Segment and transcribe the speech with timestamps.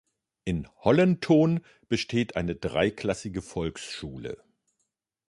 [0.45, 4.43] In Hollenthon besteht eine dreiklassige Volksschule.